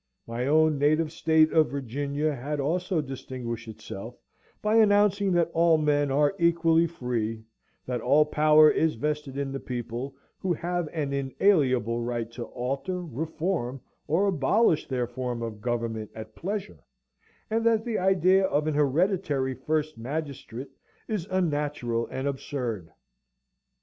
My 0.25 0.47
own 0.47 0.79
native 0.79 1.11
state 1.11 1.53
of 1.53 1.69
Virginia 1.69 2.33
had 2.33 2.59
also 2.59 3.01
distinguished 3.01 3.67
itself 3.67 4.15
by 4.59 4.77
announcing 4.77 5.31
that 5.33 5.51
all 5.53 5.77
men 5.77 6.09
are 6.09 6.33
equally 6.39 6.87
free; 6.87 7.43
that 7.85 8.01
all 8.01 8.25
power 8.25 8.67
is 8.71 8.95
vested 8.95 9.37
in 9.37 9.51
the 9.51 9.59
people, 9.59 10.15
who 10.39 10.53
have 10.53 10.89
an 10.91 11.13
inalienable 11.13 12.01
right 12.01 12.31
to 12.31 12.45
alter, 12.45 12.99
reform, 13.03 13.79
or 14.07 14.25
abolish 14.25 14.87
their 14.87 15.05
form 15.05 15.43
of 15.43 15.61
government 15.61 16.09
at 16.15 16.33
pleasure, 16.33 16.79
and 17.51 17.63
that 17.63 17.85
the 17.85 17.99
idea 17.99 18.45
of 18.47 18.65
an 18.65 18.73
hereditary 18.73 19.53
first 19.53 19.99
magistrate 19.99 20.71
is 21.07 21.27
unnatural 21.29 22.07
and 22.09 22.27
absurd! 22.27 22.89